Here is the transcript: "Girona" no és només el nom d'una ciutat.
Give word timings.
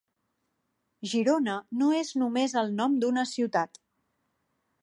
"Girona" 1.11 1.57
no 1.81 1.91
és 1.99 2.11
només 2.23 2.57
el 2.63 2.75
nom 2.81 2.99
d'una 3.05 3.29
ciutat. 3.37 3.83